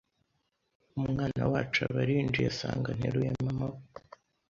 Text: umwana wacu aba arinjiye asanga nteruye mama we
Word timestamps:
umwana 0.99 1.43
wacu 1.51 1.79
aba 1.87 1.99
arinjiye 2.03 2.47
asanga 2.53 2.89
nteruye 2.97 3.29
mama 3.45 3.65
we 3.71 3.81